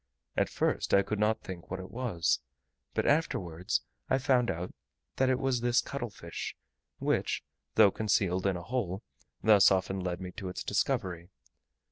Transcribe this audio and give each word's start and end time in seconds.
At 0.35 0.49
first 0.49 0.95
I 0.95 1.03
could 1.03 1.19
not 1.19 1.41
think 1.43 1.69
what 1.69 1.79
it 1.79 1.91
was, 1.91 2.39
but 2.95 3.05
afterwards 3.05 3.83
I 4.09 4.17
found 4.17 4.49
out 4.49 4.73
that 5.17 5.29
it 5.29 5.37
was 5.37 5.61
this 5.61 5.79
cuttle 5.79 6.09
fish, 6.09 6.55
which, 6.97 7.43
though 7.75 7.91
concealed 7.91 8.47
in 8.47 8.57
a 8.57 8.63
hole, 8.63 9.03
thus 9.43 9.69
often 9.69 9.99
led 9.99 10.19
me 10.19 10.31
to 10.37 10.49
its 10.49 10.63
discovery. 10.63 11.29